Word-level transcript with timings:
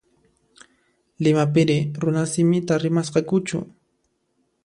Limapiri 1.23 1.77
runasimita 2.01 2.73
rimasqakuchu? 2.83 3.57